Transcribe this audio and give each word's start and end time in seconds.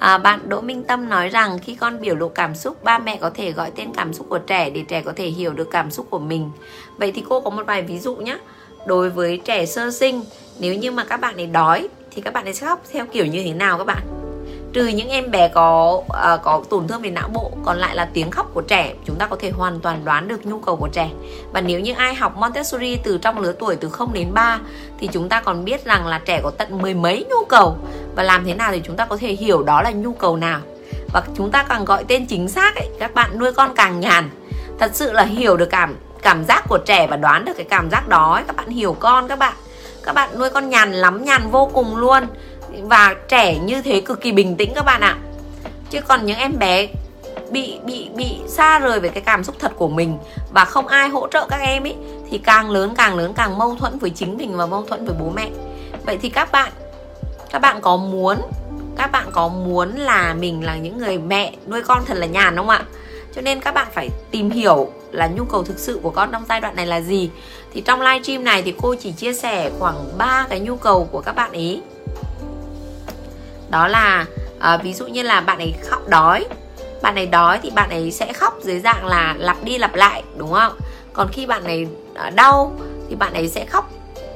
À, 0.00 0.18
bạn 0.18 0.48
Đỗ 0.48 0.60
Minh 0.60 0.84
Tâm 0.84 1.08
nói 1.08 1.28
rằng 1.28 1.58
khi 1.58 1.74
con 1.74 2.00
biểu 2.00 2.16
lộ 2.16 2.28
cảm 2.28 2.54
xúc, 2.54 2.84
ba 2.84 2.98
mẹ 2.98 3.18
có 3.20 3.30
thể 3.30 3.52
gọi 3.52 3.70
tên 3.76 3.92
cảm 3.96 4.12
xúc 4.12 4.26
của 4.28 4.38
trẻ 4.38 4.70
để 4.70 4.84
trẻ 4.88 5.02
có 5.02 5.12
thể 5.16 5.26
hiểu 5.26 5.52
được 5.52 5.70
cảm 5.70 5.90
xúc 5.90 6.06
của 6.10 6.18
mình. 6.18 6.50
Vậy 6.96 7.12
thì 7.12 7.24
cô 7.28 7.40
có 7.40 7.50
một 7.50 7.66
vài 7.66 7.82
ví 7.82 7.98
dụ 7.98 8.16
nhé. 8.16 8.38
Đối 8.86 9.10
với 9.10 9.40
trẻ 9.44 9.66
sơ 9.66 9.90
sinh, 9.90 10.24
nếu 10.58 10.74
như 10.74 10.90
mà 10.90 11.04
các 11.04 11.20
bạn 11.20 11.36
ấy 11.36 11.46
đói 11.46 11.88
thì 12.10 12.22
các 12.22 12.34
bạn 12.34 12.44
ấy 12.44 12.54
sẽ 12.54 12.66
khóc 12.66 12.82
theo 12.92 13.06
kiểu 13.06 13.26
như 13.26 13.42
thế 13.42 13.52
nào 13.52 13.78
các 13.78 13.84
bạn? 13.84 14.19
Trừ 14.72 14.86
những 14.86 15.08
em 15.08 15.30
bé 15.30 15.48
có 15.48 15.92
uh, 15.92 16.42
có 16.42 16.62
tổn 16.70 16.88
thương 16.88 17.02
về 17.02 17.10
não 17.10 17.28
bộ 17.28 17.50
còn 17.64 17.78
lại 17.78 17.96
là 17.96 18.08
tiếng 18.14 18.30
khóc 18.30 18.50
của 18.54 18.60
trẻ 18.60 18.94
chúng 19.04 19.16
ta 19.16 19.26
có 19.26 19.36
thể 19.40 19.50
hoàn 19.50 19.80
toàn 19.80 20.04
đoán 20.04 20.28
được 20.28 20.46
nhu 20.46 20.58
cầu 20.58 20.76
của 20.76 20.88
trẻ. 20.88 21.10
Và 21.52 21.60
nếu 21.60 21.80
như 21.80 21.92
ai 21.92 22.14
học 22.14 22.36
Montessori 22.36 22.96
từ 22.96 23.18
trong 23.18 23.38
lứa 23.38 23.52
tuổi 23.52 23.76
từ 23.76 23.88
0 23.88 24.12
đến 24.12 24.34
3 24.34 24.58
thì 24.98 25.08
chúng 25.12 25.28
ta 25.28 25.40
còn 25.40 25.64
biết 25.64 25.84
rằng 25.84 26.06
là 26.06 26.18
trẻ 26.24 26.40
có 26.42 26.50
tận 26.50 26.82
mười 26.82 26.94
mấy 26.94 27.26
nhu 27.30 27.44
cầu. 27.48 27.76
Và 28.16 28.22
làm 28.22 28.44
thế 28.44 28.54
nào 28.54 28.72
thì 28.72 28.80
chúng 28.84 28.96
ta 28.96 29.04
có 29.04 29.16
thể 29.16 29.32
hiểu 29.32 29.62
đó 29.62 29.82
là 29.82 29.90
nhu 29.90 30.12
cầu 30.12 30.36
nào. 30.36 30.60
Và 31.12 31.22
chúng 31.36 31.50
ta 31.50 31.62
càng 31.68 31.84
gọi 31.84 32.04
tên 32.08 32.26
chính 32.26 32.48
xác 32.48 32.76
ấy 32.76 32.88
các 32.98 33.14
bạn 33.14 33.38
nuôi 33.38 33.52
con 33.52 33.74
càng 33.74 34.00
nhàn. 34.00 34.30
Thật 34.78 34.90
sự 34.94 35.12
là 35.12 35.22
hiểu 35.22 35.56
được 35.56 35.70
cảm 35.70 35.96
cảm 36.22 36.44
giác 36.44 36.64
của 36.68 36.78
trẻ 36.78 37.06
và 37.06 37.16
đoán 37.16 37.44
được 37.44 37.52
cái 37.56 37.66
cảm 37.70 37.90
giác 37.90 38.08
đó 38.08 38.34
ấy. 38.34 38.42
các 38.46 38.56
bạn 38.56 38.68
hiểu 38.68 38.96
con 39.00 39.28
các 39.28 39.38
bạn. 39.38 39.54
Các 40.02 40.12
bạn 40.12 40.38
nuôi 40.38 40.50
con 40.50 40.68
nhàn 40.68 40.92
lắm 40.92 41.24
nhàn 41.24 41.50
vô 41.50 41.70
cùng 41.72 41.96
luôn 41.96 42.26
và 42.82 43.14
trẻ 43.28 43.58
như 43.58 43.82
thế 43.82 44.00
cực 44.00 44.20
kỳ 44.20 44.32
bình 44.32 44.56
tĩnh 44.56 44.72
các 44.74 44.84
bạn 44.84 45.00
ạ. 45.00 45.18
Chứ 45.90 46.00
còn 46.08 46.26
những 46.26 46.38
em 46.38 46.58
bé 46.58 46.88
bị 47.50 47.78
bị 47.84 48.08
bị 48.16 48.36
xa 48.48 48.78
rời 48.78 49.00
về 49.00 49.08
cái 49.08 49.22
cảm 49.22 49.44
xúc 49.44 49.56
thật 49.58 49.72
của 49.76 49.88
mình 49.88 50.18
và 50.54 50.64
không 50.64 50.86
ai 50.86 51.08
hỗ 51.08 51.28
trợ 51.28 51.46
các 51.50 51.60
em 51.60 51.86
ấy 51.86 51.94
thì 52.30 52.38
càng 52.38 52.70
lớn 52.70 52.94
càng 52.96 53.16
lớn, 53.16 53.32
càng 53.36 53.58
mâu 53.58 53.76
thuẫn 53.76 53.98
với 53.98 54.10
chính 54.10 54.36
mình 54.36 54.56
và 54.56 54.66
mâu 54.66 54.82
thuẫn 54.82 55.06
với 55.06 55.14
bố 55.20 55.30
mẹ. 55.34 55.50
Vậy 56.06 56.18
thì 56.22 56.28
các 56.28 56.52
bạn 56.52 56.72
các 57.52 57.58
bạn 57.58 57.80
có 57.80 57.96
muốn, 57.96 58.36
các 58.96 59.12
bạn 59.12 59.26
có 59.32 59.48
muốn 59.48 59.96
là 59.96 60.34
mình 60.34 60.64
là 60.64 60.76
những 60.76 60.98
người 60.98 61.18
mẹ 61.18 61.52
nuôi 61.66 61.82
con 61.82 62.02
thật 62.06 62.14
là 62.14 62.26
nhàn 62.26 62.56
không 62.56 62.68
ạ? 62.68 62.82
Cho 63.34 63.40
nên 63.40 63.60
các 63.60 63.74
bạn 63.74 63.86
phải 63.92 64.10
tìm 64.30 64.50
hiểu 64.50 64.92
là 65.12 65.26
nhu 65.26 65.44
cầu 65.44 65.64
thực 65.64 65.78
sự 65.78 66.00
của 66.02 66.10
con 66.10 66.32
trong 66.32 66.44
giai 66.48 66.60
đoạn 66.60 66.76
này 66.76 66.86
là 66.86 67.00
gì. 67.00 67.30
Thì 67.72 67.80
trong 67.80 68.00
livestream 68.00 68.44
này 68.44 68.62
thì 68.62 68.74
cô 68.82 68.94
chỉ 68.94 69.12
chia 69.12 69.32
sẻ 69.32 69.70
khoảng 69.78 70.18
3 70.18 70.46
cái 70.48 70.60
nhu 70.60 70.76
cầu 70.76 71.08
của 71.12 71.20
các 71.20 71.32
bạn 71.32 71.52
ấy 71.52 71.82
đó 73.70 73.88
là 73.88 74.26
à, 74.58 74.76
ví 74.76 74.94
dụ 74.94 75.06
như 75.06 75.22
là 75.22 75.40
bạn 75.40 75.58
ấy 75.58 75.74
khóc 75.88 76.08
đói. 76.08 76.46
Bạn 77.02 77.14
ấy 77.14 77.26
đói 77.26 77.58
thì 77.62 77.70
bạn 77.70 77.90
ấy 77.90 78.10
sẽ 78.10 78.32
khóc 78.32 78.58
dưới 78.62 78.80
dạng 78.80 79.06
là 79.06 79.34
lặp 79.38 79.56
đi 79.64 79.78
lặp 79.78 79.94
lại 79.94 80.22
đúng 80.36 80.52
không? 80.52 80.72
Còn 81.12 81.28
khi 81.32 81.46
bạn 81.46 81.64
ấy 81.64 81.86
ờ, 82.14 82.30
đau 82.30 82.76
thì 83.08 83.16
bạn 83.16 83.34
ấy 83.34 83.48
sẽ 83.48 83.64
khóc 83.64 83.90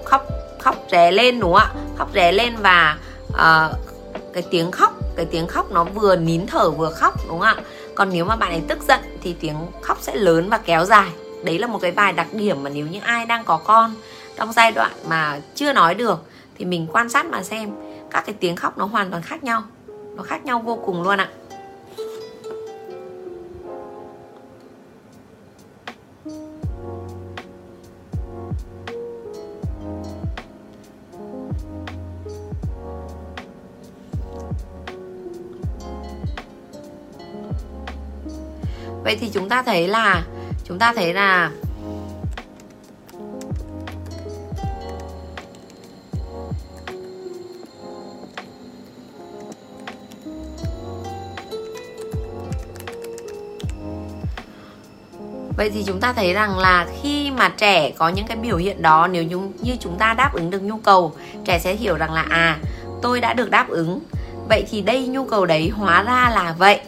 khóc 0.04 0.26
khóc 0.60 0.76
ré 0.90 1.10
lên 1.10 1.40
đúng 1.40 1.52
không 1.52 1.62
ạ? 1.62 1.72
Khóc 1.98 2.08
ré 2.14 2.32
lên 2.32 2.56
và 2.56 2.98
uh, 3.28 3.76
cái 4.32 4.42
tiếng 4.50 4.70
khóc 4.70 4.92
cái 5.16 5.26
tiếng 5.26 5.46
khóc 5.46 5.70
nó 5.70 5.84
vừa 5.84 6.16
nín 6.16 6.46
thở 6.46 6.70
vừa 6.70 6.90
khóc 6.90 7.14
đúng 7.28 7.40
không 7.40 7.40
ạ? 7.40 7.56
Còn 7.94 8.10
nếu 8.12 8.24
mà 8.24 8.36
bạn 8.36 8.50
ấy 8.50 8.62
tức 8.68 8.78
giận 8.88 9.00
thì 9.22 9.34
tiếng 9.40 9.56
khóc 9.82 9.98
sẽ 10.00 10.16
lớn 10.16 10.50
và 10.50 10.58
kéo 10.58 10.84
dài. 10.84 11.08
Đấy 11.44 11.58
là 11.58 11.66
một 11.66 11.78
cái 11.82 11.90
vài 11.90 12.12
đặc 12.12 12.26
điểm 12.32 12.62
mà 12.62 12.70
nếu 12.70 12.86
như 12.86 12.98
ai 13.02 13.26
đang 13.26 13.44
có 13.44 13.56
con 13.56 13.94
trong 14.36 14.52
giai 14.52 14.72
đoạn 14.72 14.92
mà 15.08 15.40
chưa 15.54 15.72
nói 15.72 15.94
được 15.94 16.18
thì 16.58 16.64
mình 16.64 16.86
quan 16.92 17.08
sát 17.08 17.26
mà 17.26 17.42
xem 17.42 17.70
các 18.14 18.26
cái 18.26 18.34
tiếng 18.40 18.56
khóc 18.56 18.78
nó 18.78 18.84
hoàn 18.84 19.10
toàn 19.10 19.22
khác 19.22 19.44
nhau. 19.44 19.62
Nó 20.16 20.22
khác 20.22 20.44
nhau 20.44 20.58
vô 20.58 20.78
cùng 20.84 21.02
luôn 21.02 21.18
ạ. 21.18 21.28
Vậy 39.04 39.16
thì 39.20 39.30
chúng 39.32 39.48
ta 39.48 39.62
thấy 39.62 39.88
là, 39.88 40.24
chúng 40.64 40.78
ta 40.78 40.92
thấy 40.96 41.14
là 41.14 41.50
Vậy 55.56 55.70
thì 55.70 55.82
chúng 55.86 56.00
ta 56.00 56.12
thấy 56.12 56.32
rằng 56.32 56.58
là 56.58 56.86
khi 57.02 57.30
mà 57.30 57.48
trẻ 57.48 57.90
có 57.90 58.08
những 58.08 58.26
cái 58.26 58.36
biểu 58.36 58.56
hiện 58.56 58.82
đó 58.82 59.06
nếu 59.06 59.22
như, 59.22 59.38
như 59.60 59.76
chúng 59.80 59.98
ta 59.98 60.14
đáp 60.14 60.30
ứng 60.34 60.50
được 60.50 60.62
nhu 60.62 60.76
cầu, 60.76 61.12
trẻ 61.44 61.58
sẽ 61.58 61.74
hiểu 61.74 61.96
rằng 61.96 62.12
là 62.12 62.22
à, 62.22 62.58
tôi 63.02 63.20
đã 63.20 63.32
được 63.32 63.50
đáp 63.50 63.68
ứng. 63.68 64.00
Vậy 64.48 64.64
thì 64.70 64.82
đây 64.82 65.06
nhu 65.06 65.24
cầu 65.24 65.46
đấy 65.46 65.68
hóa 65.68 66.02
ra 66.02 66.30
là 66.34 66.54
vậy. 66.58 66.80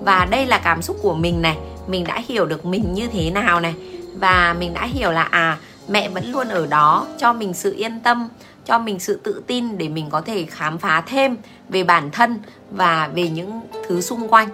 Và 0.00 0.24
đây 0.24 0.46
là 0.46 0.58
cảm 0.58 0.82
xúc 0.82 0.96
của 1.02 1.14
mình 1.14 1.42
này, 1.42 1.56
mình 1.86 2.04
đã 2.04 2.20
hiểu 2.28 2.46
được 2.46 2.64
mình 2.64 2.94
như 2.94 3.08
thế 3.12 3.30
nào 3.30 3.60
này 3.60 3.74
và 4.16 4.54
mình 4.58 4.74
đã 4.74 4.86
hiểu 4.86 5.10
là 5.10 5.22
à, 5.22 5.58
mẹ 5.88 6.08
vẫn 6.08 6.32
luôn 6.32 6.48
ở 6.48 6.66
đó 6.66 7.06
cho 7.18 7.32
mình 7.32 7.54
sự 7.54 7.74
yên 7.76 8.00
tâm, 8.00 8.28
cho 8.64 8.78
mình 8.78 9.00
sự 9.00 9.20
tự 9.22 9.42
tin 9.46 9.78
để 9.78 9.88
mình 9.88 10.10
có 10.10 10.20
thể 10.20 10.46
khám 10.50 10.78
phá 10.78 11.00
thêm 11.06 11.36
về 11.68 11.84
bản 11.84 12.10
thân 12.10 12.38
và 12.70 13.10
về 13.14 13.28
những 13.28 13.60
thứ 13.88 14.00
xung 14.00 14.28
quanh. 14.28 14.48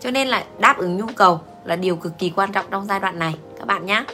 Cho 0.00 0.10
nên 0.10 0.28
là 0.28 0.44
đáp 0.58 0.78
ứng 0.78 0.96
nhu 0.96 1.06
cầu 1.16 1.40
là 1.68 1.76
điều 1.76 1.96
cực 1.96 2.18
kỳ 2.18 2.32
quan 2.36 2.52
trọng 2.52 2.66
trong 2.70 2.86
giai 2.86 3.00
đoạn 3.00 3.18
này 3.18 3.34
các 3.58 3.66
bạn 3.66 3.86
nhé 3.86 4.04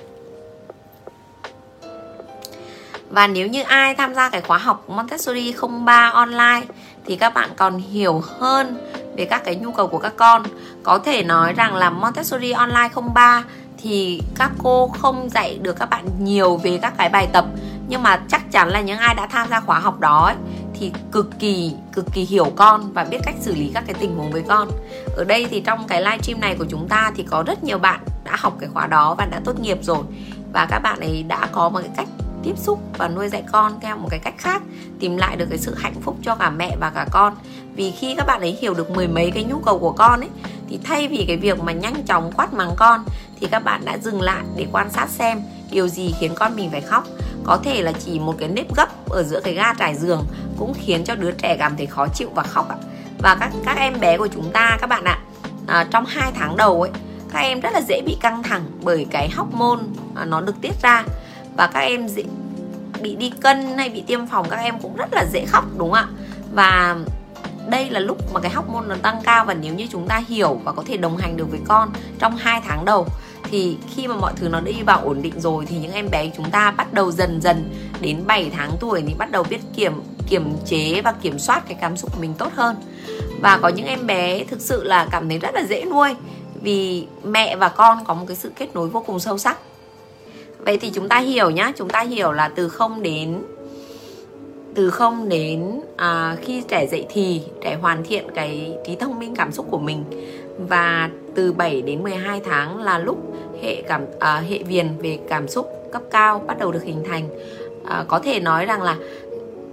và 3.10 3.26
nếu 3.26 3.46
như 3.46 3.62
ai 3.62 3.94
tham 3.94 4.14
gia 4.14 4.30
cái 4.30 4.40
khóa 4.40 4.58
học 4.58 4.84
Montessori 4.88 5.54
03 5.84 6.10
online 6.14 6.62
thì 7.06 7.16
các 7.16 7.34
bạn 7.34 7.50
còn 7.56 7.78
hiểu 7.78 8.22
hơn 8.38 8.76
về 9.16 9.24
các 9.24 9.44
cái 9.44 9.56
nhu 9.56 9.72
cầu 9.72 9.86
của 9.86 9.98
các 9.98 10.12
con. 10.16 10.42
Có 10.82 10.98
thể 10.98 11.22
nói 11.22 11.52
rằng 11.52 11.74
là 11.74 11.90
Montessori 11.90 12.52
online 12.52 12.88
03 13.14 13.44
thì 13.78 14.22
các 14.38 14.50
cô 14.62 14.88
không 14.88 15.28
dạy 15.30 15.58
được 15.62 15.78
các 15.78 15.90
bạn 15.90 16.04
nhiều 16.20 16.56
về 16.56 16.78
các 16.82 16.94
cái 16.98 17.08
bài 17.08 17.28
tập 17.32 17.44
nhưng 17.88 18.02
mà 18.02 18.20
chắc 18.28 18.52
chắn 18.52 18.68
là 18.68 18.80
những 18.80 18.98
ai 18.98 19.14
đã 19.14 19.26
tham 19.26 19.48
gia 19.50 19.60
khóa 19.60 19.78
học 19.78 20.00
đó 20.00 20.24
ấy, 20.26 20.36
thì 20.84 20.92
cực 21.12 21.38
kỳ 21.38 21.72
cực 21.92 22.06
kỳ 22.12 22.24
hiểu 22.24 22.52
con 22.56 22.92
và 22.92 23.04
biết 23.04 23.18
cách 23.22 23.34
xử 23.40 23.54
lý 23.54 23.70
các 23.74 23.84
cái 23.86 23.94
tình 24.00 24.16
huống 24.16 24.30
với 24.30 24.42
con. 24.48 24.68
Ở 25.16 25.24
đây 25.24 25.46
thì 25.50 25.60
trong 25.60 25.86
cái 25.88 26.02
livestream 26.02 26.40
này 26.40 26.54
của 26.58 26.66
chúng 26.68 26.88
ta 26.88 27.12
thì 27.16 27.22
có 27.22 27.42
rất 27.46 27.64
nhiều 27.64 27.78
bạn 27.78 28.00
đã 28.24 28.36
học 28.36 28.56
cái 28.60 28.68
khóa 28.72 28.86
đó 28.86 29.14
và 29.18 29.26
đã 29.26 29.40
tốt 29.44 29.60
nghiệp 29.60 29.78
rồi. 29.82 30.04
Và 30.52 30.66
các 30.70 30.78
bạn 30.78 31.00
ấy 31.00 31.22
đã 31.22 31.48
có 31.52 31.68
một 31.68 31.80
cái 31.82 31.90
cách 31.96 32.08
tiếp 32.42 32.58
xúc 32.58 32.78
và 32.98 33.08
nuôi 33.08 33.28
dạy 33.28 33.42
con 33.52 33.80
theo 33.80 33.96
một 33.96 34.08
cái 34.10 34.20
cách 34.24 34.34
khác, 34.38 34.62
tìm 35.00 35.16
lại 35.16 35.36
được 35.36 35.46
cái 35.50 35.58
sự 35.58 35.74
hạnh 35.74 35.94
phúc 36.02 36.16
cho 36.22 36.34
cả 36.34 36.50
mẹ 36.50 36.76
và 36.80 36.90
cả 36.90 37.06
con. 37.10 37.34
Vì 37.74 37.90
khi 37.90 38.14
các 38.14 38.26
bạn 38.26 38.40
ấy 38.40 38.58
hiểu 38.60 38.74
được 38.74 38.90
mười 38.90 39.08
mấy 39.08 39.30
cái 39.30 39.44
nhu 39.44 39.58
cầu 39.58 39.78
của 39.78 39.92
con 39.92 40.20
ấy, 40.20 40.30
thì 40.68 40.78
thay 40.84 41.08
vì 41.08 41.24
cái 41.28 41.36
việc 41.36 41.60
mà 41.60 41.72
nhanh 41.72 42.06
chóng 42.06 42.32
quát 42.32 42.52
mắng 42.52 42.72
con, 42.76 43.04
thì 43.40 43.46
các 43.50 43.64
bạn 43.64 43.84
đã 43.84 43.98
dừng 43.98 44.20
lại 44.20 44.44
để 44.56 44.66
quan 44.72 44.90
sát 44.90 45.08
xem 45.08 45.42
điều 45.70 45.88
gì 45.88 46.14
khiến 46.20 46.32
con 46.34 46.56
mình 46.56 46.70
phải 46.70 46.80
khóc 46.80 47.04
có 47.44 47.58
thể 47.64 47.82
là 47.82 47.92
chỉ 48.04 48.18
một 48.18 48.34
cái 48.38 48.48
nếp 48.48 48.74
gấp 48.76 49.08
ở 49.08 49.22
giữa 49.22 49.40
cái 49.40 49.54
ga 49.54 49.74
trải 49.74 49.94
giường 49.94 50.26
cũng 50.58 50.74
khiến 50.74 51.04
cho 51.04 51.14
đứa 51.14 51.30
trẻ 51.30 51.56
cảm 51.58 51.76
thấy 51.76 51.86
khó 51.86 52.06
chịu 52.14 52.30
và 52.34 52.42
khóc 52.42 52.68
ạ. 52.68 52.76
Và 53.18 53.36
các 53.40 53.52
các 53.64 53.76
em 53.76 54.00
bé 54.00 54.18
của 54.18 54.28
chúng 54.28 54.52
ta 54.52 54.76
các 54.80 54.86
bạn 54.86 55.04
ạ 55.04 55.18
à, 55.66 55.86
trong 55.90 56.04
hai 56.06 56.32
tháng 56.34 56.56
đầu 56.56 56.82
ấy 56.82 56.90
các 57.32 57.38
em 57.38 57.60
rất 57.60 57.72
là 57.72 57.80
dễ 57.88 58.02
bị 58.06 58.16
căng 58.20 58.42
thẳng 58.42 58.64
bởi 58.82 59.06
cái 59.10 59.30
hormone 59.30 59.82
à, 60.14 60.24
nó 60.24 60.40
được 60.40 60.54
tiết 60.60 60.82
ra. 60.82 61.04
Và 61.56 61.66
các 61.66 61.80
em 61.80 62.08
dễ 62.08 62.24
bị 63.02 63.16
đi 63.16 63.30
cân 63.30 63.78
hay 63.78 63.88
bị 63.88 64.02
tiêm 64.06 64.26
phòng 64.26 64.46
các 64.50 64.56
em 64.56 64.80
cũng 64.82 64.96
rất 64.96 65.08
là 65.12 65.24
dễ 65.32 65.44
khóc 65.44 65.64
đúng 65.78 65.90
không 65.90 65.98
ạ? 65.98 66.08
Và 66.52 66.96
đây 67.68 67.90
là 67.90 68.00
lúc 68.00 68.18
mà 68.34 68.40
cái 68.40 68.50
hormone 68.50 68.86
nó 68.86 68.94
tăng 69.02 69.20
cao 69.24 69.44
và 69.44 69.54
nếu 69.54 69.74
như 69.74 69.86
chúng 69.92 70.08
ta 70.08 70.22
hiểu 70.28 70.60
và 70.64 70.72
có 70.72 70.82
thể 70.86 70.96
đồng 70.96 71.16
hành 71.16 71.36
được 71.36 71.50
với 71.50 71.60
con 71.68 71.90
trong 72.18 72.36
2 72.36 72.60
tháng 72.68 72.84
đầu 72.84 73.06
thì 73.54 73.76
khi 73.94 74.08
mà 74.08 74.16
mọi 74.16 74.32
thứ 74.36 74.48
nó 74.48 74.60
đi 74.60 74.82
vào 74.86 75.00
ổn 75.04 75.22
định 75.22 75.40
rồi 75.40 75.66
thì 75.66 75.76
những 75.78 75.92
em 75.92 76.08
bé 76.10 76.30
chúng 76.36 76.50
ta 76.50 76.70
bắt 76.70 76.92
đầu 76.92 77.12
dần 77.12 77.40
dần 77.40 77.70
đến 78.00 78.22
7 78.26 78.50
tháng 78.50 78.70
tuổi 78.80 79.02
thì 79.06 79.14
bắt 79.18 79.30
đầu 79.30 79.44
biết 79.50 79.60
kiểm 79.76 79.92
kiểm 80.28 80.52
chế 80.66 81.00
và 81.00 81.14
kiểm 81.22 81.38
soát 81.38 81.62
cái 81.68 81.78
cảm 81.80 81.96
xúc 81.96 82.10
của 82.14 82.20
mình 82.20 82.34
tốt 82.38 82.52
hơn. 82.54 82.76
Và 83.40 83.58
có 83.62 83.68
những 83.68 83.86
em 83.86 84.06
bé 84.06 84.44
thực 84.44 84.60
sự 84.60 84.84
là 84.84 85.06
cảm 85.10 85.28
thấy 85.28 85.38
rất 85.38 85.54
là 85.54 85.64
dễ 85.68 85.84
nuôi 85.84 86.14
vì 86.62 87.06
mẹ 87.24 87.56
và 87.56 87.68
con 87.68 88.04
có 88.04 88.14
một 88.14 88.24
cái 88.28 88.36
sự 88.36 88.52
kết 88.56 88.74
nối 88.74 88.88
vô 88.88 89.04
cùng 89.06 89.20
sâu 89.20 89.38
sắc. 89.38 89.58
Vậy 90.58 90.78
thì 90.78 90.90
chúng 90.90 91.08
ta 91.08 91.18
hiểu 91.18 91.50
nhá 91.50 91.72
chúng 91.76 91.88
ta 91.88 92.00
hiểu 92.00 92.32
là 92.32 92.48
từ 92.48 92.68
không 92.68 93.02
đến 93.02 93.42
từ 94.74 94.90
không 94.90 95.28
đến 95.28 95.80
à, 95.96 96.36
khi 96.42 96.62
trẻ 96.68 96.86
dậy 96.86 97.06
thì 97.10 97.42
trẻ 97.62 97.74
hoàn 97.74 98.04
thiện 98.04 98.24
cái 98.34 98.76
trí 98.86 98.96
thông 98.96 99.18
minh 99.18 99.34
cảm 99.36 99.52
xúc 99.52 99.66
của 99.70 99.78
mình. 99.78 100.04
Và 100.58 101.10
từ 101.34 101.52
7 101.52 101.82
đến 101.82 102.02
12 102.02 102.40
tháng 102.44 102.82
là 102.82 102.98
lúc 102.98 103.18
hệ 103.64 103.82
cảm 103.88 104.06
à, 104.18 104.42
hệ 104.48 104.58
viền 104.58 104.88
về 104.98 105.18
cảm 105.28 105.48
xúc 105.48 105.70
cấp 105.92 106.02
cao 106.10 106.42
bắt 106.46 106.58
đầu 106.58 106.72
được 106.72 106.82
hình 106.84 107.04
thành. 107.08 107.28
À, 107.84 108.04
có 108.08 108.18
thể 108.18 108.40
nói 108.40 108.66
rằng 108.66 108.82
là 108.82 108.96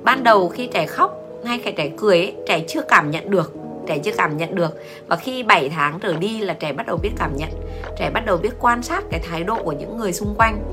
ban 0.04 0.24
đầu 0.24 0.50
khi 0.50 0.68
trẻ 0.68 0.86
khóc 0.86 1.18
hay 1.46 1.60
khi 1.64 1.72
trẻ 1.72 1.90
cười 1.98 2.18
ấy, 2.18 2.36
trẻ 2.48 2.64
chưa 2.68 2.82
cảm 2.82 3.12
nhận 3.12 3.32
được 3.32 3.54
trẻ 3.88 4.00
chưa 4.04 4.12
cảm 4.18 4.38
nhận 4.38 4.56
được. 4.56 4.78
Và 5.08 5.16
khi 5.16 5.44
7 5.44 5.70
tháng 5.70 6.00
trở 6.00 6.14
đi 6.14 6.42
là 6.42 6.54
trẻ 6.54 6.74
bắt 6.74 6.88
đầu 6.88 6.98
biết 6.98 7.12
cảm 7.18 7.32
nhận 7.38 7.50
trẻ 8.00 8.10
bắt 8.14 8.26
đầu 8.26 8.38
biết 8.38 8.52
quan 8.60 8.84
sát 8.84 9.04
cái 9.10 9.20
thái 9.20 9.44
độ 9.44 9.56
của 9.64 9.72
những 9.72 9.98
người 9.98 10.14
xung 10.14 10.36
quanh. 10.38 10.64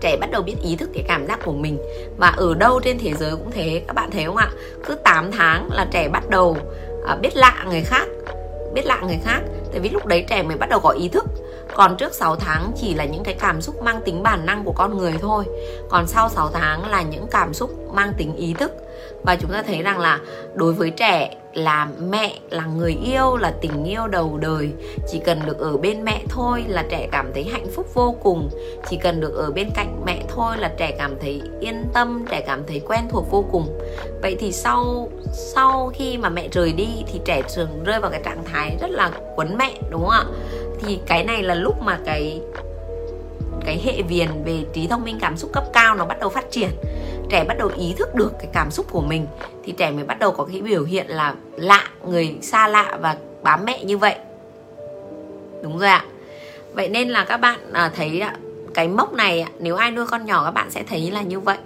Trẻ 0.00 0.16
bắt 0.20 0.30
đầu 0.30 0.42
biết 0.42 0.56
ý 0.64 0.76
thức 0.76 0.90
cái 0.94 1.04
cảm 1.08 1.26
giác 1.26 1.40
của 1.44 1.52
mình. 1.52 1.78
Và 2.18 2.28
ở 2.28 2.54
đâu 2.54 2.80
trên 2.80 2.98
thế 2.98 3.12
giới 3.14 3.30
cũng 3.30 3.50
thế 3.50 3.82
các 3.86 3.92
bạn 3.92 4.10
thấy 4.10 4.24
không 4.24 4.36
ạ? 4.36 4.50
Cứ 4.86 4.94
8 4.94 5.30
tháng 5.32 5.68
là 5.72 5.86
trẻ 5.90 6.08
bắt 6.08 6.30
đầu 6.30 6.56
à, 7.06 7.16
biết 7.16 7.36
lạ 7.36 7.64
người 7.70 7.82
khác 7.82 8.06
biết 8.74 8.86
lạ 8.86 9.00
người 9.06 9.18
khác. 9.24 9.40
Tại 9.70 9.80
vì 9.80 9.88
lúc 9.88 10.06
đấy 10.06 10.24
trẻ 10.28 10.42
mới 10.42 10.56
bắt 10.56 10.68
đầu 10.68 10.80
có 10.80 10.90
ý 10.90 11.08
thức 11.08 11.24
còn 11.74 11.96
trước 11.96 12.14
6 12.14 12.36
tháng 12.36 12.72
chỉ 12.76 12.94
là 12.94 13.04
những 13.04 13.22
cái 13.22 13.34
cảm 13.34 13.60
xúc 13.60 13.82
mang 13.82 14.00
tính 14.04 14.22
bản 14.22 14.46
năng 14.46 14.64
của 14.64 14.72
con 14.72 14.98
người 14.98 15.14
thôi. 15.20 15.44
Còn 15.88 16.06
sau 16.06 16.28
6 16.28 16.50
tháng 16.52 16.90
là 16.90 17.02
những 17.02 17.26
cảm 17.30 17.54
xúc 17.54 17.94
mang 17.94 18.12
tính 18.18 18.36
ý 18.36 18.54
thức. 18.54 18.72
Và 19.22 19.36
chúng 19.36 19.50
ta 19.52 19.62
thấy 19.62 19.82
rằng 19.82 19.98
là 19.98 20.20
đối 20.54 20.72
với 20.72 20.90
trẻ 20.90 21.34
là 21.54 21.88
mẹ 22.08 22.38
là 22.50 22.66
người 22.66 22.96
yêu, 23.04 23.36
là 23.36 23.54
tình 23.60 23.84
yêu 23.84 24.06
đầu 24.06 24.38
đời, 24.38 24.70
chỉ 25.08 25.18
cần 25.18 25.40
được 25.46 25.58
ở 25.58 25.76
bên 25.76 26.04
mẹ 26.04 26.22
thôi 26.28 26.64
là 26.68 26.84
trẻ 26.90 27.08
cảm 27.12 27.30
thấy 27.34 27.44
hạnh 27.44 27.66
phúc 27.74 27.86
vô 27.94 28.16
cùng. 28.22 28.50
Chỉ 28.90 28.96
cần 28.96 29.20
được 29.20 29.34
ở 29.34 29.50
bên 29.50 29.70
cạnh 29.74 30.02
mẹ 30.06 30.22
thôi 30.28 30.56
là 30.58 30.72
trẻ 30.76 30.96
cảm 30.98 31.14
thấy 31.20 31.42
yên 31.60 31.84
tâm, 31.92 32.24
trẻ 32.30 32.40
cảm 32.46 32.62
thấy 32.66 32.80
quen 32.86 33.00
thuộc 33.10 33.30
vô 33.30 33.44
cùng. 33.52 33.80
Vậy 34.22 34.36
thì 34.40 34.52
sau 34.52 35.08
sau 35.32 35.92
khi 35.94 36.18
mà 36.18 36.28
mẹ 36.28 36.48
rời 36.52 36.72
đi 36.72 36.88
thì 37.12 37.20
trẻ 37.24 37.42
thường 37.54 37.84
rơi 37.84 38.00
vào 38.00 38.10
cái 38.10 38.20
trạng 38.24 38.44
thái 38.44 38.76
rất 38.80 38.90
là 38.90 39.10
quấn 39.36 39.56
mẹ, 39.58 39.74
đúng 39.90 40.00
không 40.00 40.10
ạ? 40.10 40.24
Thì 40.86 40.98
cái 41.06 41.24
này 41.24 41.42
là 41.42 41.54
lúc 41.54 41.82
mà 41.82 41.98
cái 42.04 42.40
cái 43.64 43.80
hệ 43.84 44.02
viền 44.02 44.28
về 44.44 44.64
trí 44.72 44.86
thông 44.86 45.04
minh 45.04 45.18
cảm 45.20 45.36
xúc 45.36 45.50
cấp 45.52 45.64
cao 45.72 45.94
nó 45.94 46.04
bắt 46.04 46.20
đầu 46.20 46.30
phát 46.30 46.50
triển. 46.50 46.70
Trẻ 47.30 47.44
bắt 47.44 47.58
đầu 47.58 47.70
ý 47.76 47.94
thức 47.98 48.14
được 48.14 48.32
cái 48.38 48.48
cảm 48.52 48.70
xúc 48.70 48.86
của 48.90 49.00
mình, 49.00 49.26
thì 49.64 49.72
trẻ 49.72 49.90
mới 49.90 50.04
bắt 50.04 50.18
đầu 50.18 50.32
có 50.32 50.44
cái 50.44 50.62
biểu 50.62 50.84
hiện 50.84 51.06
là 51.08 51.34
lạ, 51.56 51.88
người 52.06 52.36
xa 52.42 52.68
lạ 52.68 52.98
và 53.00 53.16
bám 53.42 53.64
mẹ 53.64 53.84
như 53.84 53.98
vậy. 53.98 54.14
Đúng 55.62 55.78
rồi 55.78 55.88
ạ. 55.88 56.04
Vậy 56.72 56.88
nên 56.88 57.08
là 57.08 57.24
các 57.24 57.36
bạn 57.36 57.60
à, 57.72 57.90
thấy 57.96 58.22
cái 58.74 58.88
mốc 58.88 59.12
này 59.12 59.44
nếu 59.58 59.76
ai 59.76 59.90
nuôi 59.90 60.06
con 60.06 60.26
nhỏ 60.26 60.44
các 60.44 60.50
bạn 60.50 60.70
sẽ 60.70 60.82
thấy 60.82 61.10
là 61.10 61.22
như 61.22 61.40
vậy. 61.40 61.58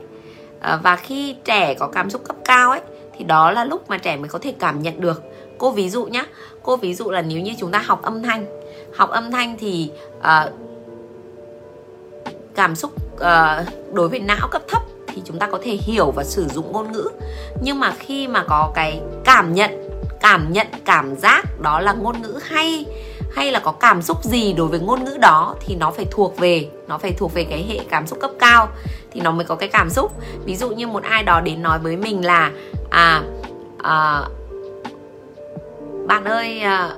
À, 0.60 0.78
và 0.82 0.96
khi 0.96 1.36
trẻ 1.44 1.74
có 1.74 1.86
cảm 1.86 2.10
xúc 2.10 2.22
cấp 2.24 2.36
cao 2.44 2.70
ấy, 2.70 2.80
thì 3.18 3.24
đó 3.24 3.50
là 3.50 3.64
lúc 3.64 3.90
mà 3.90 3.98
trẻ 3.98 4.16
mới 4.16 4.28
có 4.28 4.38
thể 4.38 4.54
cảm 4.58 4.82
nhận 4.82 5.00
được. 5.00 5.22
Cô 5.58 5.70
ví 5.70 5.90
dụ 5.90 6.06
nhé 6.06 6.24
cô 6.62 6.76
ví 6.76 6.94
dụ 6.94 7.10
là 7.10 7.22
nếu 7.22 7.40
như 7.40 7.52
chúng 7.58 7.70
ta 7.70 7.78
học 7.78 8.02
âm 8.02 8.22
thanh 8.22 8.46
học 8.98 9.10
âm 9.10 9.30
thanh 9.30 9.56
thì 9.58 9.90
uh, 10.18 10.52
cảm 12.54 12.76
xúc 12.76 12.92
uh, 13.14 13.92
đối 13.92 14.08
với 14.08 14.20
não 14.20 14.48
cấp 14.50 14.62
thấp 14.68 14.82
thì 15.06 15.22
chúng 15.24 15.38
ta 15.38 15.46
có 15.46 15.58
thể 15.62 15.72
hiểu 15.72 16.10
và 16.10 16.24
sử 16.24 16.46
dụng 16.48 16.72
ngôn 16.72 16.92
ngữ. 16.92 17.08
Nhưng 17.62 17.80
mà 17.80 17.94
khi 17.98 18.28
mà 18.28 18.44
có 18.48 18.72
cái 18.74 19.00
cảm 19.24 19.54
nhận 19.54 19.70
cảm 20.20 20.52
nhận 20.52 20.66
cảm 20.84 21.16
giác 21.16 21.42
đó 21.60 21.80
là 21.80 21.92
ngôn 21.92 22.22
ngữ 22.22 22.38
hay 22.42 22.86
hay 23.32 23.52
là 23.52 23.58
có 23.58 23.72
cảm 23.72 24.02
xúc 24.02 24.24
gì 24.24 24.52
đối 24.52 24.68
với 24.68 24.80
ngôn 24.80 25.04
ngữ 25.04 25.16
đó 25.20 25.54
thì 25.60 25.74
nó 25.74 25.90
phải 25.90 26.06
thuộc 26.10 26.38
về 26.38 26.68
nó 26.88 26.98
phải 26.98 27.12
thuộc 27.12 27.34
về 27.34 27.44
cái 27.44 27.66
hệ 27.68 27.78
cảm 27.90 28.06
xúc 28.06 28.18
cấp 28.20 28.30
cao 28.38 28.68
thì 29.10 29.20
nó 29.20 29.30
mới 29.30 29.44
có 29.44 29.54
cái 29.54 29.68
cảm 29.68 29.90
xúc. 29.90 30.12
Ví 30.44 30.56
dụ 30.56 30.70
như 30.70 30.86
một 30.86 31.02
ai 31.02 31.22
đó 31.22 31.40
đến 31.40 31.62
nói 31.62 31.78
với 31.78 31.96
mình 31.96 32.24
là 32.24 32.50
à, 32.90 33.22
à 33.82 34.22
bạn 36.06 36.24
ơi 36.24 36.60
à, 36.60 36.90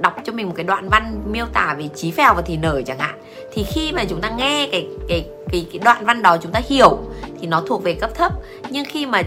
đọc 0.00 0.16
cho 0.24 0.32
mình 0.32 0.46
một 0.46 0.54
cái 0.56 0.64
đoạn 0.64 0.88
văn 0.88 1.22
miêu 1.26 1.46
tả 1.52 1.74
về 1.78 1.88
trí 1.94 2.10
phèo 2.10 2.34
và 2.34 2.42
thì 2.42 2.56
nở 2.56 2.82
chẳng 2.86 2.98
hạn 2.98 3.18
thì 3.52 3.64
khi 3.64 3.92
mà 3.92 4.04
chúng 4.04 4.20
ta 4.20 4.30
nghe 4.30 4.68
cái 4.72 4.88
cái 5.08 5.26
cái 5.52 5.66
cái 5.72 5.80
đoạn 5.84 6.04
văn 6.04 6.22
đó 6.22 6.36
chúng 6.42 6.52
ta 6.52 6.60
hiểu 6.68 6.98
thì 7.40 7.46
nó 7.46 7.62
thuộc 7.66 7.82
về 7.82 7.94
cấp 7.94 8.10
thấp. 8.14 8.32
Nhưng 8.70 8.84
khi 8.84 9.06
mà 9.06 9.22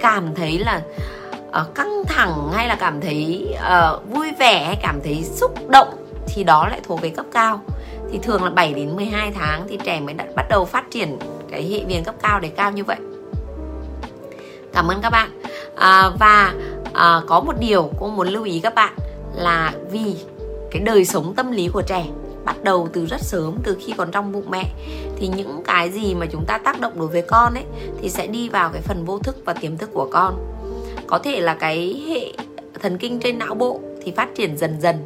cảm 0.00 0.34
thấy 0.34 0.58
là 0.58 0.82
uh, 1.48 1.74
căng 1.74 2.02
thẳng 2.06 2.50
hay 2.52 2.68
là 2.68 2.74
cảm 2.74 3.00
thấy 3.00 3.48
uh, 3.56 4.14
vui 4.14 4.32
vẻ 4.38 4.64
hay 4.64 4.76
cảm 4.82 5.00
thấy 5.04 5.24
xúc 5.24 5.68
động 5.68 5.88
thì 6.26 6.44
đó 6.44 6.68
lại 6.68 6.80
thuộc 6.84 7.00
về 7.00 7.10
cấp 7.10 7.26
cao. 7.32 7.60
Thì 8.12 8.18
thường 8.22 8.44
là 8.44 8.50
7 8.50 8.74
đến 8.74 8.96
12 8.96 9.32
tháng 9.32 9.66
thì 9.68 9.78
trẻ 9.84 10.00
mới 10.00 10.14
đã 10.14 10.24
bắt 10.36 10.46
đầu 10.48 10.64
phát 10.64 10.90
triển 10.90 11.18
cái 11.50 11.62
hệ 11.62 11.84
viền 11.84 12.04
cấp 12.04 12.14
cao 12.22 12.40
để 12.40 12.48
cao 12.48 12.72
như 12.72 12.84
vậy. 12.84 12.96
Cảm 14.72 14.88
ơn 14.88 15.00
các 15.02 15.10
bạn. 15.10 15.30
À, 15.76 16.10
và 16.18 16.54
à, 16.92 17.20
có 17.26 17.40
một 17.40 17.54
điều 17.58 17.90
cô 18.00 18.08
muốn 18.08 18.28
lưu 18.28 18.44
ý 18.44 18.60
các 18.60 18.74
bạn 18.74 18.94
là 19.36 19.74
vì 19.90 20.14
cái 20.70 20.82
đời 20.82 21.04
sống 21.04 21.34
tâm 21.36 21.52
lý 21.52 21.68
của 21.68 21.82
trẻ 21.82 22.06
bắt 22.44 22.64
đầu 22.64 22.88
từ 22.92 23.06
rất 23.06 23.20
sớm 23.20 23.58
từ 23.64 23.76
khi 23.80 23.92
còn 23.96 24.10
trong 24.10 24.32
bụng 24.32 24.50
mẹ. 24.50 24.64
Thì 25.16 25.28
những 25.28 25.62
cái 25.64 25.90
gì 25.90 26.14
mà 26.14 26.26
chúng 26.32 26.44
ta 26.46 26.58
tác 26.58 26.80
động 26.80 26.92
đối 26.98 27.08
với 27.08 27.22
con 27.22 27.54
ấy 27.54 27.64
thì 28.00 28.08
sẽ 28.08 28.26
đi 28.26 28.48
vào 28.48 28.70
cái 28.72 28.82
phần 28.82 29.04
vô 29.04 29.18
thức 29.18 29.36
và 29.44 29.52
tiềm 29.52 29.76
thức 29.76 29.90
của 29.92 30.08
con. 30.12 30.34
Có 31.06 31.18
thể 31.18 31.40
là 31.40 31.54
cái 31.54 32.04
hệ 32.08 32.44
thần 32.82 32.98
kinh 32.98 33.20
trên 33.20 33.38
não 33.38 33.54
bộ 33.54 33.80
thì 34.02 34.12
phát 34.12 34.34
triển 34.34 34.56
dần 34.56 34.80
dần 34.80 34.96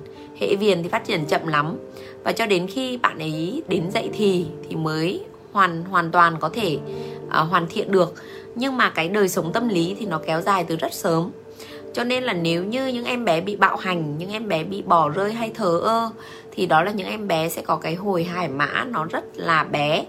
hệ 0.40 0.56
viền 0.56 0.82
thì 0.82 0.88
phát 0.88 1.04
triển 1.06 1.25
chậm 1.25 1.46
lắm. 1.46 1.76
Và 2.25 2.32
cho 2.32 2.46
đến 2.46 2.66
khi 2.66 2.96
bạn 2.96 3.19
ấy 3.19 3.62
đến 3.69 3.90
dậy 3.90 4.10
thì 4.12 4.46
thì 4.69 4.76
mới 4.76 5.25
hoàn 5.52 5.84
hoàn 5.84 6.10
toàn 6.10 6.36
có 6.40 6.48
thể 6.48 6.78
uh, 7.26 7.50
hoàn 7.50 7.66
thiện 7.70 7.92
được. 7.92 8.14
Nhưng 8.54 8.76
mà 8.76 8.90
cái 8.90 9.08
đời 9.08 9.28
sống 9.28 9.52
tâm 9.52 9.69
lý 9.69 9.96
thì 9.98 10.06
nó 10.06 10.20
kéo 10.26 10.40
dài 10.40 10.64
từ 10.64 10.76
rất 10.76 10.92
sớm 10.92 11.30
cho 11.98 12.04
nên 12.04 12.24
là 12.24 12.32
nếu 12.32 12.64
như 12.64 12.86
những 12.86 13.04
em 13.04 13.24
bé 13.24 13.40
bị 13.40 13.56
bạo 13.56 13.76
hành 13.76 14.18
những 14.18 14.30
em 14.30 14.48
bé 14.48 14.64
bị 14.64 14.82
bỏ 14.82 15.08
rơi 15.08 15.32
hay 15.32 15.50
thờ 15.54 15.80
ơ 15.84 16.10
thì 16.52 16.66
đó 16.66 16.82
là 16.82 16.90
những 16.90 17.06
em 17.06 17.28
bé 17.28 17.48
sẽ 17.48 17.62
có 17.62 17.76
cái 17.76 17.94
hồi 17.94 18.24
hải 18.24 18.48
mã 18.48 18.84
nó 18.90 19.04
rất 19.04 19.24
là 19.34 19.64
bé. 19.64 20.04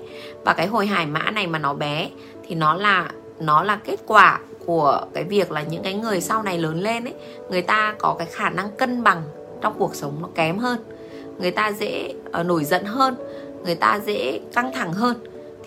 Và 0.45 0.53
cái 0.53 0.67
hồi 0.67 0.85
hải 0.85 1.05
mã 1.05 1.31
này 1.31 1.47
mà 1.47 1.59
nó 1.59 1.73
bé 1.73 2.09
thì 2.47 2.55
nó 2.55 2.73
là 2.73 3.09
nó 3.39 3.63
là 3.63 3.75
kết 3.75 3.99
quả 4.07 4.39
của 4.65 5.01
cái 5.13 5.23
việc 5.23 5.51
là 5.51 5.63
những 5.63 5.83
cái 5.83 5.93
người 5.93 6.21
sau 6.21 6.43
này 6.43 6.57
lớn 6.57 6.81
lên 6.81 7.03
ấy 7.03 7.13
người 7.49 7.61
ta 7.61 7.95
có 7.99 8.15
cái 8.19 8.27
khả 8.31 8.49
năng 8.49 8.69
cân 8.77 9.03
bằng 9.03 9.21
trong 9.61 9.73
cuộc 9.79 9.95
sống 9.95 10.17
nó 10.21 10.29
kém 10.35 10.57
hơn. 10.57 10.79
Người 11.39 11.51
ta 11.51 11.71
dễ 11.71 12.13
uh, 12.39 12.45
nổi 12.45 12.63
giận 12.63 12.85
hơn 12.85 13.15
người 13.65 13.75
ta 13.75 13.99
dễ 14.05 14.39
căng 14.53 14.73
thẳng 14.73 14.93
hơn. 14.93 15.17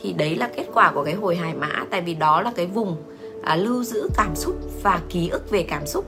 Thì 0.02 0.12
đấy 0.12 0.36
là 0.36 0.50
kết 0.56 0.66
quả 0.74 0.92
của 0.94 1.04
cái 1.04 1.14
hồi 1.14 1.36
hải 1.36 1.54
mã. 1.54 1.84
Tại 1.90 2.00
vì 2.00 2.14
đó 2.14 2.42
là 2.42 2.52
cái 2.56 2.66
vùng 2.66 2.96
à, 3.42 3.56
lưu 3.56 3.84
giữ 3.84 4.08
cảm 4.16 4.36
xúc 4.36 4.54
và 4.82 5.00
ký 5.08 5.28
ức 5.28 5.50
về 5.50 5.62
cảm 5.62 5.86
xúc. 5.86 6.04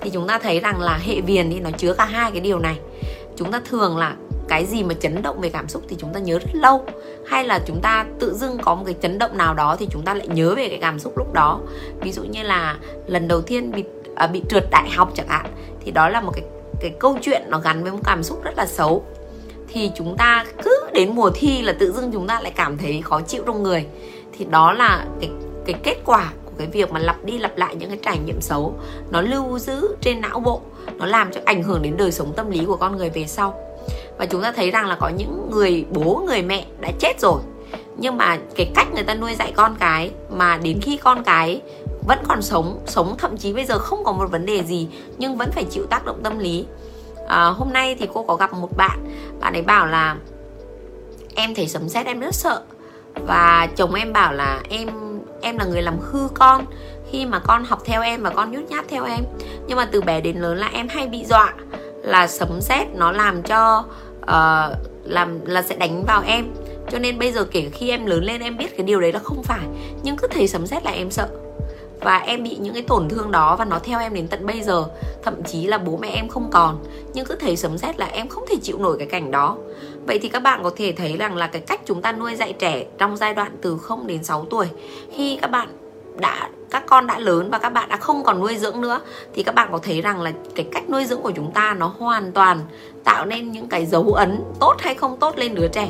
Thì 0.00 0.10
chúng 0.10 0.26
ta 0.28 0.38
thấy 0.38 0.60
rằng 0.60 0.80
là 0.80 0.96
hệ 0.96 1.20
viền 1.20 1.50
thì 1.50 1.60
nó 1.60 1.70
chứa 1.70 1.94
cả 1.94 2.04
hai 2.04 2.30
cái 2.30 2.40
điều 2.40 2.58
này. 2.58 2.78
Chúng 3.36 3.52
ta 3.52 3.60
thường 3.64 3.96
là 3.96 4.16
cái 4.48 4.66
gì 4.66 4.82
mà 4.82 4.94
chấn 4.94 5.22
động 5.22 5.40
về 5.40 5.48
cảm 5.48 5.68
xúc 5.68 5.82
thì 5.88 5.96
chúng 5.98 6.12
ta 6.12 6.20
nhớ 6.20 6.38
rất 6.38 6.50
lâu. 6.52 6.84
Hay 7.26 7.44
là 7.44 7.60
chúng 7.66 7.80
ta 7.82 8.06
tự 8.20 8.34
dưng 8.34 8.58
có 8.62 8.74
một 8.74 8.82
cái 8.86 8.94
chấn 9.02 9.18
động 9.18 9.38
nào 9.38 9.54
đó 9.54 9.76
thì 9.78 9.88
chúng 9.90 10.02
ta 10.02 10.14
lại 10.14 10.28
nhớ 10.28 10.54
về 10.54 10.68
cái 10.68 10.78
cảm 10.80 10.98
xúc 10.98 11.18
lúc 11.18 11.32
đó. 11.32 11.60
Ví 12.00 12.12
dụ 12.12 12.22
như 12.22 12.42
là 12.42 12.76
lần 13.06 13.28
đầu 13.28 13.40
tiên 13.40 13.72
bị 13.72 13.84
à, 14.14 14.26
bị 14.26 14.42
trượt 14.48 14.64
đại 14.70 14.90
học 14.90 15.12
chẳng 15.14 15.28
hạn 15.28 15.46
thì 15.84 15.90
đó 15.90 16.08
là 16.08 16.20
một 16.20 16.32
cái 16.34 16.44
cái 16.80 16.90
câu 16.98 17.18
chuyện 17.22 17.42
nó 17.48 17.58
gắn 17.58 17.82
với 17.82 17.92
một 17.92 18.00
cảm 18.04 18.22
xúc 18.22 18.42
rất 18.44 18.56
là 18.56 18.66
xấu. 18.66 19.04
Thì 19.68 19.90
chúng 19.96 20.16
ta 20.16 20.44
cứ 20.62 20.80
đến 20.92 21.14
mùa 21.14 21.30
thi 21.34 21.62
là 21.62 21.72
tự 21.72 21.92
dưng 21.92 22.12
chúng 22.12 22.26
ta 22.26 22.40
lại 22.40 22.52
cảm 22.56 22.78
thấy 22.78 23.02
khó 23.02 23.20
chịu 23.20 23.42
trong 23.46 23.62
người. 23.62 23.86
Thì 24.38 24.44
đó 24.50 24.72
là 24.72 25.06
cái 25.20 25.30
cái 25.66 25.74
kết 25.82 25.96
quả 26.04 26.32
cái 26.58 26.66
việc 26.66 26.92
mà 26.92 27.00
lặp 27.00 27.24
đi 27.24 27.38
lặp 27.38 27.56
lại 27.56 27.76
những 27.76 27.88
cái 27.88 27.98
trải 28.02 28.18
nghiệm 28.18 28.40
xấu 28.40 28.74
nó 29.10 29.20
lưu 29.20 29.58
giữ 29.58 29.96
trên 30.00 30.20
não 30.20 30.40
bộ 30.40 30.60
nó 30.96 31.06
làm 31.06 31.32
cho 31.32 31.40
ảnh 31.44 31.62
hưởng 31.62 31.82
đến 31.82 31.96
đời 31.96 32.12
sống 32.12 32.32
tâm 32.36 32.50
lý 32.50 32.64
của 32.64 32.76
con 32.76 32.96
người 32.96 33.10
về 33.10 33.26
sau. 33.26 33.54
Và 34.18 34.26
chúng 34.26 34.42
ta 34.42 34.52
thấy 34.52 34.70
rằng 34.70 34.86
là 34.86 34.96
có 35.00 35.08
những 35.08 35.50
người 35.50 35.84
bố 35.90 36.22
người 36.26 36.42
mẹ 36.42 36.64
đã 36.80 36.90
chết 36.98 37.20
rồi 37.20 37.40
nhưng 37.96 38.16
mà 38.16 38.38
cái 38.56 38.70
cách 38.74 38.92
người 38.94 39.04
ta 39.04 39.14
nuôi 39.14 39.34
dạy 39.34 39.52
con 39.56 39.76
cái 39.78 40.10
mà 40.30 40.58
đến 40.62 40.78
khi 40.82 40.96
con 40.96 41.24
cái 41.24 41.60
vẫn 42.06 42.18
còn 42.28 42.42
sống 42.42 42.80
sống 42.86 43.14
thậm 43.18 43.36
chí 43.36 43.52
bây 43.52 43.64
giờ 43.64 43.78
không 43.78 44.04
có 44.04 44.12
một 44.12 44.30
vấn 44.30 44.46
đề 44.46 44.62
gì 44.62 44.88
nhưng 45.18 45.36
vẫn 45.36 45.50
phải 45.52 45.64
chịu 45.64 45.86
tác 45.86 46.04
động 46.04 46.20
tâm 46.22 46.38
lý. 46.38 46.66
À, 47.28 47.44
hôm 47.44 47.72
nay 47.72 47.96
thì 47.98 48.06
cô 48.14 48.22
có 48.22 48.36
gặp 48.36 48.52
một 48.52 48.76
bạn 48.76 48.98
bạn 49.40 49.52
ấy 49.52 49.62
bảo 49.62 49.86
là 49.86 50.16
em 51.34 51.54
thấy 51.54 51.68
sấm 51.68 51.88
sét 51.88 52.06
em 52.06 52.20
rất 52.20 52.34
sợ. 52.34 52.62
Và 53.26 53.68
chồng 53.76 53.94
em 53.94 54.12
bảo 54.12 54.32
là 54.32 54.60
em 54.70 54.88
em 55.42 55.58
là 55.58 55.64
người 55.64 55.82
làm 55.82 55.98
hư 55.98 56.28
con. 56.34 56.66
Khi 57.10 57.26
mà 57.26 57.38
con 57.38 57.64
học 57.64 57.82
theo 57.84 58.02
em 58.02 58.22
và 58.22 58.30
con 58.30 58.52
nhút 58.52 58.70
nhát 58.70 58.84
theo 58.88 59.04
em. 59.04 59.24
Nhưng 59.66 59.76
mà 59.76 59.88
từ 59.92 60.00
bé 60.00 60.20
đến 60.20 60.36
lớn 60.36 60.58
là 60.58 60.70
em 60.72 60.88
hay 60.88 61.06
bị 61.06 61.24
dọa 61.24 61.54
là 62.02 62.26
sấm 62.26 62.60
sét 62.60 62.88
nó 62.94 63.12
làm 63.12 63.42
cho 63.42 63.84
uh, 64.22 64.76
làm 65.04 65.44
là 65.44 65.62
sẽ 65.62 65.76
đánh 65.76 66.04
vào 66.06 66.22
em. 66.26 66.46
Cho 66.90 66.98
nên 66.98 67.18
bây 67.18 67.32
giờ 67.32 67.44
kể 67.44 67.70
khi 67.72 67.90
em 67.90 68.06
lớn 68.06 68.24
lên 68.24 68.40
em 68.40 68.56
biết 68.56 68.76
cái 68.76 68.86
điều 68.86 69.00
đấy 69.00 69.12
là 69.12 69.18
không 69.18 69.42
phải. 69.42 69.66
Nhưng 70.02 70.16
cứ 70.16 70.28
thấy 70.30 70.48
sấm 70.48 70.66
sét 70.66 70.84
là 70.84 70.90
em 70.90 71.10
sợ 71.10 71.28
và 72.00 72.18
em 72.18 72.42
bị 72.42 72.56
những 72.56 72.74
cái 72.74 72.82
tổn 72.82 73.08
thương 73.08 73.30
đó 73.30 73.56
và 73.56 73.64
nó 73.64 73.78
theo 73.78 74.00
em 74.00 74.14
đến 74.14 74.28
tận 74.28 74.46
bây 74.46 74.62
giờ. 74.62 74.84
Thậm 75.22 75.42
chí 75.42 75.66
là 75.66 75.78
bố 75.78 75.96
mẹ 75.96 76.08
em 76.08 76.28
không 76.28 76.50
còn. 76.50 76.84
Nhưng 77.14 77.26
cứ 77.26 77.34
thấy 77.34 77.56
sấm 77.56 77.78
sét 77.78 77.98
là 77.98 78.06
em 78.06 78.28
không 78.28 78.44
thể 78.48 78.56
chịu 78.62 78.78
nổi 78.78 78.96
cái 78.98 79.06
cảnh 79.06 79.30
đó. 79.30 79.56
Vậy 80.06 80.18
thì 80.18 80.28
các 80.28 80.42
bạn 80.42 80.60
có 80.62 80.70
thể 80.76 80.92
thấy 80.92 81.16
rằng 81.16 81.36
là 81.36 81.46
cái 81.46 81.62
cách 81.62 81.80
chúng 81.84 82.02
ta 82.02 82.12
nuôi 82.12 82.34
dạy 82.34 82.52
trẻ 82.52 82.84
trong 82.98 83.16
giai 83.16 83.34
đoạn 83.34 83.56
từ 83.62 83.78
0 83.78 84.06
đến 84.06 84.24
6 84.24 84.46
tuổi, 84.50 84.66
khi 85.12 85.38
các 85.42 85.50
bạn 85.50 85.68
đã, 86.20 86.50
các 86.70 86.86
con 86.86 87.06
đã 87.06 87.18
lớn 87.18 87.50
và 87.50 87.58
các 87.58 87.68
bạn 87.68 87.88
đã 87.88 87.96
không 87.96 88.24
còn 88.24 88.40
nuôi 88.40 88.56
dưỡng 88.56 88.80
nữa, 88.80 89.00
thì 89.34 89.42
các 89.42 89.54
bạn 89.54 89.68
có 89.72 89.78
thấy 89.78 90.00
rằng 90.00 90.20
là 90.20 90.32
cái 90.54 90.66
cách 90.72 90.90
nuôi 90.90 91.04
dưỡng 91.04 91.22
của 91.22 91.30
chúng 91.30 91.52
ta 91.52 91.74
nó 91.78 91.92
hoàn 91.98 92.32
toàn 92.32 92.60
tạo 93.04 93.26
nên 93.26 93.52
những 93.52 93.68
cái 93.68 93.86
dấu 93.86 94.12
ấn 94.12 94.40
tốt 94.60 94.74
hay 94.78 94.94
không 94.94 95.16
tốt 95.16 95.38
lên 95.38 95.54
đứa 95.54 95.68
trẻ. 95.68 95.88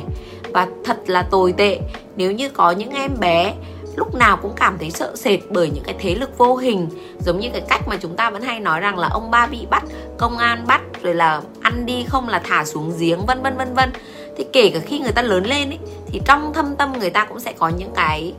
Và 0.53 0.67
thật 0.83 0.97
là 1.07 1.23
tồi 1.31 1.53
tệ. 1.57 1.79
Nếu 2.15 2.31
như 2.31 2.49
có 2.49 2.71
những 2.71 2.89
em 2.89 3.11
bé 3.19 3.53
lúc 3.99 4.15
nào 4.15 4.37
cũng 4.37 4.53
cảm 4.55 4.77
thấy 4.79 4.91
sợ 4.91 5.15
sệt 5.15 5.39
bởi 5.49 5.69
những 5.69 5.83
cái 5.83 5.95
thế 5.99 6.15
lực 6.15 6.37
vô 6.37 6.55
hình. 6.55 6.89
Giống 7.19 7.39
như 7.39 7.49
cái 7.53 7.61
cách 7.61 7.87
mà 7.87 7.97
chúng 8.01 8.15
ta 8.15 8.29
vẫn 8.29 8.41
hay 8.41 8.59
nói 8.59 8.79
rằng 8.79 8.99
là 8.99 9.07
ông 9.11 9.31
ba 9.31 9.47
bị 9.47 9.65
bắt 9.69 9.83
công 10.17 10.37
an 10.37 10.67
bắt 10.67 10.81
rồi 11.01 11.13
là 11.13 11.41
ăn 11.61 11.85
đi 11.85 12.05
không 12.07 12.29
là 12.29 12.41
thả 12.43 12.65
xuống 12.65 12.93
giếng 12.99 13.25
vân 13.25 13.41
vân 13.41 13.57
vân 13.57 13.73
vân. 13.73 13.91
Thì 14.37 14.45
kể 14.53 14.69
cả 14.73 14.79
khi 14.79 14.99
người 14.99 15.11
ta 15.11 15.21
lớn 15.21 15.43
lên 15.45 15.69
ấy, 15.69 15.79
thì 16.07 16.21
trong 16.25 16.53
thâm 16.53 16.75
tâm 16.75 16.99
người 16.99 17.09
ta 17.09 17.25
cũng 17.25 17.39
sẽ 17.39 17.53
có 17.53 17.69
những 17.69 17.91
cái 17.95 18.33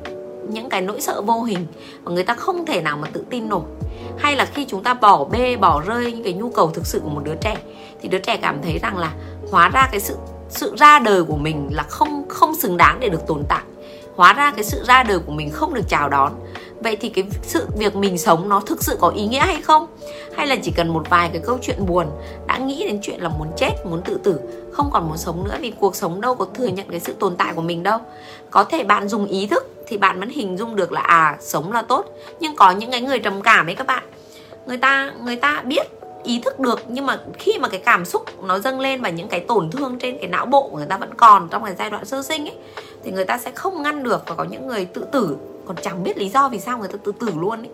những 0.48 0.68
cái 0.68 0.80
nỗi 0.80 1.00
sợ 1.00 1.22
vô 1.22 1.42
hình 1.42 1.66
và 2.04 2.12
người 2.12 2.24
ta 2.24 2.34
không 2.34 2.66
thể 2.66 2.80
nào 2.80 2.96
mà 2.96 3.08
tự 3.12 3.24
tin 3.30 3.48
nổi. 3.48 3.62
Hay 4.18 4.36
là 4.36 4.44
khi 4.44 4.64
chúng 4.64 4.82
ta 4.82 4.94
bỏ 4.94 5.24
bê 5.24 5.56
bỏ 5.56 5.82
rơi 5.86 6.12
những 6.12 6.24
cái 6.24 6.32
nhu 6.32 6.50
cầu 6.50 6.70
thực 6.70 6.86
sự 6.86 7.00
của 7.00 7.08
một 7.08 7.20
đứa 7.24 7.34
trẻ 7.34 7.56
thì 8.02 8.08
đứa 8.08 8.18
trẻ 8.18 8.36
cảm 8.36 8.62
thấy 8.62 8.78
rằng 8.78 8.98
là 8.98 9.12
hóa 9.50 9.68
ra 9.68 9.88
cái 9.90 10.00
sự 10.00 10.16
sự 10.48 10.76
ra 10.76 10.98
đời 10.98 11.24
của 11.24 11.36
mình 11.36 11.68
là 11.72 11.82
không 11.82 12.28
không 12.28 12.54
xứng 12.54 12.76
đáng 12.76 13.00
để 13.00 13.08
được 13.08 13.26
tồn 13.26 13.42
tại 13.48 13.62
hóa 14.20 14.32
ra 14.32 14.52
cái 14.56 14.64
sự 14.64 14.84
ra 14.84 15.02
đời 15.02 15.18
của 15.18 15.32
mình 15.32 15.50
không 15.50 15.74
được 15.74 15.88
chào 15.88 16.08
đón. 16.08 16.32
Vậy 16.80 16.96
thì 16.96 17.08
cái 17.08 17.24
sự 17.42 17.66
việc 17.76 17.96
mình 17.96 18.18
sống 18.18 18.48
nó 18.48 18.60
thực 18.60 18.82
sự 18.82 18.96
có 19.00 19.08
ý 19.08 19.26
nghĩa 19.26 19.40
hay 19.40 19.62
không? 19.62 19.86
Hay 20.36 20.46
là 20.46 20.56
chỉ 20.62 20.72
cần 20.76 20.88
một 20.88 21.10
vài 21.10 21.30
cái 21.32 21.42
câu 21.44 21.58
chuyện 21.62 21.86
buồn, 21.86 22.06
đã 22.46 22.58
nghĩ 22.58 22.84
đến 22.86 22.98
chuyện 23.02 23.20
là 23.20 23.28
muốn 23.28 23.48
chết, 23.56 23.72
muốn 23.84 24.02
tự 24.02 24.20
tử, 24.24 24.40
không 24.72 24.90
còn 24.92 25.08
muốn 25.08 25.16
sống 25.16 25.44
nữa 25.44 25.56
vì 25.60 25.72
cuộc 25.80 25.96
sống 25.96 26.20
đâu 26.20 26.34
có 26.34 26.46
thừa 26.54 26.66
nhận 26.66 26.90
cái 26.90 27.00
sự 27.00 27.12
tồn 27.12 27.36
tại 27.36 27.52
của 27.54 27.62
mình 27.62 27.82
đâu. 27.82 27.98
Có 28.50 28.64
thể 28.64 28.84
bạn 28.84 29.08
dùng 29.08 29.26
ý 29.26 29.46
thức 29.46 29.84
thì 29.86 29.96
bạn 29.98 30.20
vẫn 30.20 30.28
hình 30.28 30.56
dung 30.56 30.76
được 30.76 30.92
là 30.92 31.00
à 31.00 31.36
sống 31.40 31.72
là 31.72 31.82
tốt, 31.82 32.04
nhưng 32.40 32.56
có 32.56 32.70
những 32.70 32.90
cái 32.90 33.00
người 33.00 33.18
trầm 33.18 33.42
cảm 33.42 33.68
ấy 33.68 33.74
các 33.74 33.86
bạn. 33.86 34.04
Người 34.66 34.78
ta 34.78 35.12
người 35.24 35.36
ta 35.36 35.62
biết 35.64 35.86
ý 36.24 36.40
thức 36.44 36.60
được 36.60 36.80
nhưng 36.88 37.06
mà 37.06 37.20
khi 37.38 37.58
mà 37.58 37.68
cái 37.68 37.80
cảm 37.84 38.04
xúc 38.04 38.44
nó 38.44 38.58
dâng 38.58 38.80
lên 38.80 39.02
và 39.02 39.08
những 39.08 39.28
cái 39.28 39.40
tổn 39.40 39.70
thương 39.70 39.98
trên 39.98 40.18
cái 40.18 40.28
não 40.28 40.46
bộ 40.46 40.68
của 40.68 40.76
người 40.76 40.86
ta 40.86 40.96
vẫn 40.96 41.14
còn 41.14 41.48
trong 41.48 41.64
cái 41.64 41.74
giai 41.78 41.90
đoạn 41.90 42.04
sơ 42.04 42.22
sinh 42.22 42.44
ấy 42.46 42.56
thì 43.04 43.10
người 43.10 43.24
ta 43.24 43.38
sẽ 43.38 43.50
không 43.50 43.82
ngăn 43.82 44.02
được 44.02 44.22
và 44.26 44.34
có 44.34 44.44
những 44.44 44.66
người 44.66 44.84
tự 44.84 45.04
tử. 45.12 45.36
Còn 45.66 45.76
chẳng 45.82 46.02
biết 46.02 46.18
lý 46.18 46.28
do 46.28 46.48
vì 46.48 46.60
sao 46.60 46.78
người 46.78 46.88
ta 46.88 46.98
tự 47.04 47.12
tử 47.20 47.28
luôn 47.36 47.58
ấy. 47.58 47.70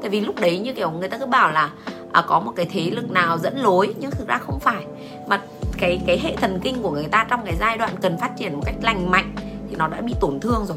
Tại 0.00 0.10
vì 0.10 0.20
lúc 0.20 0.40
đấy 0.40 0.58
như 0.58 0.72
kiểu 0.72 0.90
người 0.90 1.08
ta 1.08 1.18
cứ 1.18 1.26
bảo 1.26 1.50
là 1.50 1.70
à, 2.12 2.24
có 2.28 2.40
một 2.40 2.52
cái 2.56 2.66
thế 2.72 2.90
lực 2.90 3.10
nào 3.10 3.38
dẫn 3.38 3.58
lối 3.58 3.94
nhưng 3.98 4.10
thực 4.10 4.28
ra 4.28 4.38
không 4.38 4.60
phải. 4.60 4.84
Mà 5.26 5.40
cái 5.78 6.00
cái 6.06 6.18
hệ 6.18 6.36
thần 6.36 6.60
kinh 6.62 6.82
của 6.82 6.90
người 6.90 7.08
ta 7.10 7.26
trong 7.30 7.40
cái 7.44 7.54
giai 7.60 7.78
đoạn 7.78 7.90
cần 8.02 8.18
phát 8.18 8.30
triển 8.38 8.54
một 8.54 8.62
cách 8.64 8.74
lành 8.82 9.10
mạnh 9.10 9.34
thì 9.70 9.76
nó 9.76 9.88
đã 9.88 10.00
bị 10.00 10.14
tổn 10.20 10.40
thương 10.40 10.66
rồi. 10.66 10.76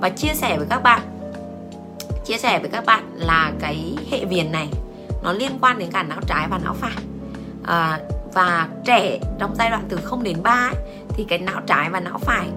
Và 0.00 0.08
chia 0.08 0.34
sẻ 0.34 0.58
với 0.58 0.66
các 0.70 0.82
bạn 0.82 1.00
chia 2.24 2.38
sẻ 2.38 2.58
với 2.58 2.70
các 2.70 2.84
bạn 2.84 3.10
là 3.14 3.52
cái 3.60 3.96
hệ 4.10 4.24
viền 4.24 4.52
này 4.52 4.68
nó 5.22 5.32
liên 5.32 5.58
quan 5.60 5.78
đến 5.78 5.90
cả 5.92 6.02
não 6.02 6.20
trái 6.26 6.46
và 6.50 6.58
não 6.64 6.74
phải. 6.74 6.96
À, 7.66 8.00
và 8.34 8.68
trẻ 8.84 9.18
trong 9.38 9.54
giai 9.56 9.70
đoạn 9.70 9.84
từ 9.88 9.96
0 9.96 10.22
đến 10.22 10.42
3 10.42 10.50
ấy, 10.50 10.74
thì 11.08 11.24
cái 11.24 11.38
não 11.38 11.60
trái 11.66 11.90
và 11.90 12.00
não 12.00 12.18
phải 12.18 12.48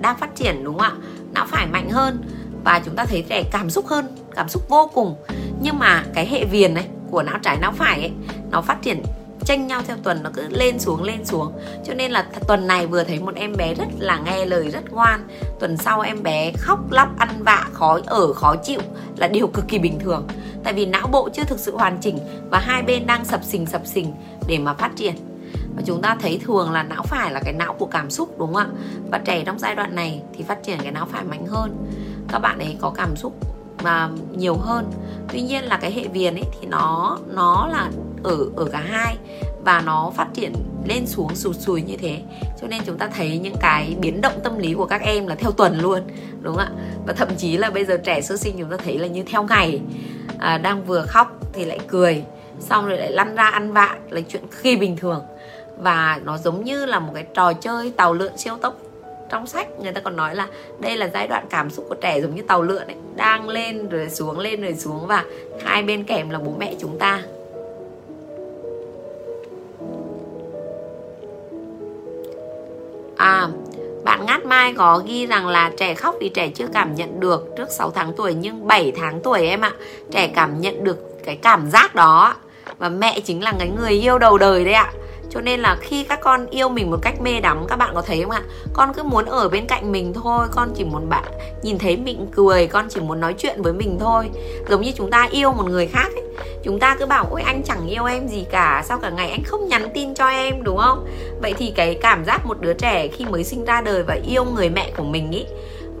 đang 0.00 0.16
phát 0.18 0.34
triển 0.34 0.64
đúng 0.64 0.78
không 0.78 0.86
ạ? 0.86 1.08
Não 1.32 1.46
phải 1.48 1.66
mạnh 1.66 1.90
hơn 1.90 2.22
và 2.64 2.80
chúng 2.84 2.96
ta 2.96 3.04
thấy 3.04 3.24
trẻ 3.28 3.42
cảm 3.52 3.70
xúc 3.70 3.86
hơn 3.86 4.16
cảm 4.34 4.48
xúc 4.48 4.62
vô 4.68 4.90
cùng. 4.94 5.16
Nhưng 5.60 5.78
mà 5.78 6.04
cái 6.14 6.26
hệ 6.26 6.44
viền 6.44 6.74
này 6.74 6.88
của 7.10 7.22
não 7.22 7.38
trái 7.42 7.58
não 7.60 7.72
phải 7.72 8.00
ấy 8.00 8.12
nó 8.50 8.60
phát 8.60 8.82
triển 8.82 9.02
tranh 9.44 9.66
nhau 9.66 9.82
theo 9.86 9.96
tuần 10.02 10.22
nó 10.22 10.30
cứ 10.34 10.48
lên 10.48 10.78
xuống 10.78 11.02
lên 11.02 11.24
xuống. 11.24 11.52
Cho 11.86 11.94
nên 11.94 12.10
là 12.10 12.26
tuần 12.48 12.66
này 12.66 12.86
vừa 12.86 13.04
thấy 13.04 13.20
một 13.20 13.34
em 13.34 13.56
bé 13.56 13.74
rất 13.74 13.88
là 13.98 14.18
nghe 14.18 14.46
lời 14.46 14.70
rất 14.70 14.92
ngoan. 14.92 15.28
Tuần 15.60 15.76
sau 15.76 16.00
em 16.00 16.22
bé 16.22 16.52
khóc 16.58 16.90
lóc 16.90 17.08
ăn 17.18 17.28
vạ 17.42 17.68
khó 17.72 17.98
ở 18.06 18.32
khó 18.32 18.56
chịu 18.56 18.80
là 19.16 19.28
điều 19.28 19.46
cực 19.46 19.68
kỳ 19.68 19.78
bình 19.78 19.98
thường 20.00 20.26
tại 20.64 20.72
vì 20.72 20.86
não 20.86 21.06
bộ 21.06 21.28
chưa 21.32 21.44
thực 21.44 21.58
sự 21.58 21.76
hoàn 21.76 21.98
chỉnh 22.00 22.18
và 22.50 22.58
hai 22.58 22.82
bên 22.82 23.06
đang 23.06 23.24
sập 23.24 23.44
sình 23.44 23.66
sập 23.66 23.86
sình 23.86 24.12
để 24.48 24.58
mà 24.58 24.74
phát 24.74 24.90
triển. 24.96 25.14
Và 25.76 25.82
chúng 25.86 26.02
ta 26.02 26.16
thấy 26.20 26.40
thường 26.44 26.72
là 26.72 26.82
não 26.82 27.02
phải 27.02 27.32
là 27.32 27.40
cái 27.44 27.52
não 27.52 27.72
của 27.72 27.86
cảm 27.86 28.10
xúc, 28.10 28.38
đúng 28.38 28.54
không 28.54 28.62
ạ? 28.62 28.68
Và 29.10 29.18
trẻ 29.18 29.42
trong 29.46 29.58
giai 29.58 29.74
đoạn 29.74 29.94
này 29.94 30.22
thì 30.32 30.44
phát 30.44 30.62
triển 30.62 30.78
cái 30.82 30.92
não 30.92 31.06
phải 31.06 31.24
mạnh 31.24 31.46
hơn. 31.46 31.86
Các 32.28 32.38
bạn 32.38 32.58
ấy 32.58 32.76
có 32.80 32.90
cảm 32.90 33.16
xúc 33.16 33.32
mà 33.82 34.08
nhiều 34.36 34.54
hơn. 34.54 34.90
Tuy 35.28 35.40
nhiên 35.40 35.64
là 35.64 35.76
cái 35.76 35.92
hệ 35.92 36.08
viền 36.08 36.34
ấy 36.34 36.44
thì 36.60 36.66
nó 36.66 37.18
nó 37.34 37.68
là 37.72 37.90
ở 38.22 38.38
ở 38.56 38.64
cả 38.64 38.78
hai 38.78 39.16
và 39.64 39.82
nó 39.86 40.12
phát 40.16 40.26
triển 40.34 40.52
lên 40.86 41.06
xuống 41.06 41.34
sụt 41.34 41.56
sùi 41.56 41.82
như 41.82 41.96
thế. 41.96 42.18
Cho 42.60 42.66
nên 42.68 42.82
chúng 42.86 42.98
ta 42.98 43.08
thấy 43.16 43.38
những 43.38 43.56
cái 43.60 43.96
biến 44.00 44.20
động 44.20 44.40
tâm 44.42 44.58
lý 44.58 44.74
của 44.74 44.86
các 44.86 45.02
em 45.02 45.26
là 45.26 45.34
theo 45.34 45.50
tuần 45.52 45.80
luôn 45.80 46.00
đúng 46.40 46.56
không 46.56 46.64
ạ? 46.64 46.70
Và 47.06 47.12
thậm 47.12 47.28
chí 47.36 47.56
là 47.56 47.70
bây 47.70 47.84
giờ 47.84 47.96
trẻ 48.04 48.20
sơ 48.20 48.36
sinh 48.36 48.54
chúng 48.58 48.70
ta 48.70 48.76
thấy 48.76 48.98
là 48.98 49.06
như 49.06 49.22
theo 49.26 49.42
ngày. 49.42 49.80
À, 50.38 50.58
đang 50.58 50.84
vừa 50.84 51.06
khóc 51.08 51.38
thì 51.52 51.64
lại 51.64 51.78
cười 51.88 52.24
xong 52.60 52.86
rồi 52.86 52.98
lại 52.98 53.12
lăn 53.12 53.34
ra 53.34 53.44
ăn 53.44 53.72
vạ 53.72 53.96
là 54.10 54.20
chuyện 54.28 54.42
khi 54.50 54.76
bình 54.76 54.96
thường. 54.96 55.22
Và 55.78 56.20
nó 56.24 56.38
giống 56.38 56.64
như 56.64 56.86
là 56.86 56.98
một 56.98 57.12
cái 57.14 57.24
trò 57.34 57.52
chơi 57.52 57.90
tàu 57.90 58.14
lượn 58.14 58.36
siêu 58.36 58.56
tốc. 58.62 58.76
Trong 59.30 59.46
sách 59.46 59.68
người 59.80 59.92
ta 59.92 60.00
còn 60.00 60.16
nói 60.16 60.34
là 60.34 60.46
đây 60.80 60.96
là 60.96 61.10
giai 61.14 61.28
đoạn 61.28 61.44
cảm 61.50 61.70
xúc 61.70 61.86
của 61.88 61.94
trẻ 61.94 62.20
giống 62.20 62.34
như 62.34 62.42
tàu 62.42 62.62
lượn 62.62 62.86
ấy 62.86 62.96
đang 63.16 63.48
lên 63.48 63.88
rồi 63.88 64.10
xuống 64.10 64.38
lên 64.38 64.62
rồi 64.62 64.74
xuống 64.74 65.06
và 65.06 65.24
hai 65.64 65.82
bên 65.82 66.04
kèm 66.04 66.30
là 66.30 66.38
bố 66.38 66.54
mẹ 66.58 66.74
chúng 66.80 66.98
ta. 66.98 67.22
À 73.22 73.48
bạn 74.04 74.26
Ngát 74.26 74.44
Mai 74.44 74.74
có 74.74 75.02
ghi 75.06 75.26
rằng 75.26 75.48
là 75.48 75.70
trẻ 75.76 75.94
khóc 75.94 76.14
vì 76.20 76.28
trẻ 76.28 76.48
chưa 76.48 76.66
cảm 76.72 76.94
nhận 76.94 77.20
được 77.20 77.48
trước 77.56 77.70
6 77.70 77.90
tháng 77.90 78.12
tuổi, 78.16 78.34
nhưng 78.34 78.66
7 78.66 78.92
tháng 78.96 79.20
tuổi 79.24 79.46
em 79.46 79.60
ạ. 79.60 79.72
Trẻ 80.10 80.26
cảm 80.26 80.60
nhận 80.60 80.84
được 80.84 80.98
cái 81.24 81.36
cảm 81.36 81.70
giác 81.70 81.94
đó 81.94 82.34
và 82.78 82.88
mẹ 82.88 83.20
chính 83.20 83.42
là 83.42 83.52
cái 83.58 83.68
người 83.68 83.90
yêu 83.90 84.18
đầu 84.18 84.38
đời 84.38 84.64
đấy 84.64 84.74
ạ 84.74 84.92
cho 85.34 85.40
nên 85.40 85.60
là 85.60 85.76
khi 85.80 86.04
các 86.04 86.20
con 86.20 86.46
yêu 86.46 86.68
mình 86.68 86.90
một 86.90 86.98
cách 87.02 87.20
mê 87.20 87.40
đắm, 87.40 87.66
các 87.68 87.76
bạn 87.76 87.94
có 87.94 88.02
thấy 88.02 88.22
không 88.22 88.30
ạ? 88.30 88.42
Con 88.72 88.92
cứ 88.94 89.02
muốn 89.02 89.24
ở 89.24 89.48
bên 89.48 89.66
cạnh 89.66 89.92
mình 89.92 90.12
thôi, 90.12 90.46
con 90.50 90.70
chỉ 90.74 90.84
muốn 90.84 91.08
bạn 91.08 91.24
nhìn 91.62 91.78
thấy 91.78 91.96
mình 91.96 92.26
cười, 92.36 92.66
con 92.66 92.86
chỉ 92.88 93.00
muốn 93.00 93.20
nói 93.20 93.34
chuyện 93.38 93.62
với 93.62 93.72
mình 93.72 93.96
thôi. 94.00 94.30
Giống 94.68 94.80
như 94.80 94.92
chúng 94.96 95.10
ta 95.10 95.28
yêu 95.30 95.52
một 95.52 95.64
người 95.66 95.86
khác 95.86 96.08
ấy, 96.14 96.24
chúng 96.64 96.78
ta 96.78 96.96
cứ 96.98 97.06
bảo, 97.06 97.26
ôi, 97.30 97.42
anh 97.42 97.62
chẳng 97.62 97.88
yêu 97.88 98.04
em 98.04 98.28
gì 98.28 98.44
cả, 98.50 98.82
sao 98.86 98.98
cả 98.98 99.10
ngày 99.10 99.30
anh 99.30 99.42
không 99.44 99.68
nhắn 99.68 99.88
tin 99.94 100.14
cho 100.14 100.28
em 100.28 100.62
đúng 100.62 100.78
không? 100.78 101.06
Vậy 101.42 101.54
thì 101.58 101.72
cái 101.76 101.94
cảm 101.94 102.24
giác 102.24 102.46
một 102.46 102.60
đứa 102.60 102.72
trẻ 102.72 103.08
khi 103.08 103.24
mới 103.24 103.44
sinh 103.44 103.64
ra 103.64 103.80
đời 103.80 104.02
và 104.02 104.18
yêu 104.28 104.44
người 104.44 104.68
mẹ 104.68 104.92
của 104.96 105.04
mình 105.04 105.30
ý 105.30 105.44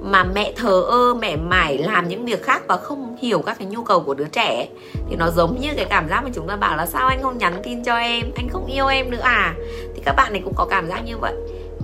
mà 0.02 0.24
mẹ 0.24 0.52
thờ 0.56 0.82
ơ 0.88 1.14
mẹ 1.14 1.36
mải 1.36 1.78
làm 1.78 2.08
những 2.08 2.24
việc 2.24 2.42
khác 2.42 2.62
và 2.68 2.76
không 2.76 3.16
hiểu 3.18 3.42
các 3.46 3.58
cái 3.58 3.68
nhu 3.68 3.82
cầu 3.82 4.00
của 4.00 4.14
đứa 4.14 4.28
trẻ 4.32 4.68
thì 5.08 5.16
nó 5.16 5.30
giống 5.30 5.60
như 5.60 5.68
cái 5.76 5.84
cảm 5.84 6.08
giác 6.08 6.24
mà 6.24 6.30
chúng 6.34 6.46
ta 6.46 6.56
bảo 6.56 6.76
là 6.76 6.86
sao 6.86 7.06
anh 7.08 7.22
không 7.22 7.38
nhắn 7.38 7.60
tin 7.62 7.84
cho 7.84 7.96
em? 7.96 8.30
Anh 8.36 8.48
không 8.48 8.66
yêu 8.66 8.86
em 8.86 9.10
nữa 9.10 9.20
à? 9.22 9.54
Thì 9.94 10.02
các 10.04 10.12
bạn 10.16 10.32
này 10.32 10.42
cũng 10.44 10.54
có 10.56 10.66
cảm 10.70 10.88
giác 10.88 11.00
như 11.04 11.18
vậy. 11.18 11.34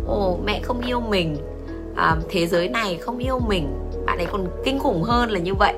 Ồ 0.07 0.39
mẹ 0.45 0.61
không 0.63 0.81
yêu 0.87 1.01
mình. 1.01 1.37
À, 1.97 2.17
thế 2.29 2.47
giới 2.47 2.69
này 2.69 2.99
không 3.01 3.19
yêu 3.19 3.39
mình. 3.49 3.69
Bạn 4.07 4.19
ấy 4.19 4.27
còn 4.27 4.47
kinh 4.65 4.79
khủng 4.79 5.03
hơn 5.03 5.31
là 5.31 5.39
như 5.39 5.55
vậy. 5.55 5.75